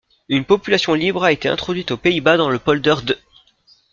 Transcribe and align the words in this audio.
Une 0.29 0.45
population 0.45 0.95
libre 0.95 1.23
a 1.23 1.31
été 1.31 1.47
introduite 1.47 1.91
aux 1.91 1.97
Pays-Bas, 1.97 2.35
dans 2.35 2.49
le 2.49 2.57
polder 2.57 2.95
d'. 3.05 3.15